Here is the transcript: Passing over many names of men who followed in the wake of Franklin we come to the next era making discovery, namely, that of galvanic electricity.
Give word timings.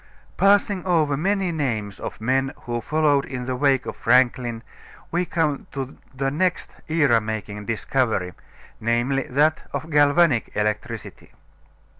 Passing 0.35 0.83
over 0.83 1.15
many 1.15 1.51
names 1.51 1.99
of 1.99 2.19
men 2.19 2.53
who 2.61 2.81
followed 2.81 3.23
in 3.23 3.45
the 3.45 3.55
wake 3.55 3.85
of 3.85 3.95
Franklin 3.95 4.63
we 5.11 5.25
come 5.25 5.67
to 5.73 5.95
the 6.11 6.31
next 6.31 6.73
era 6.87 7.21
making 7.21 7.65
discovery, 7.67 8.33
namely, 8.79 9.27
that 9.29 9.61
of 9.73 9.91
galvanic 9.91 10.49
electricity. 10.55 11.33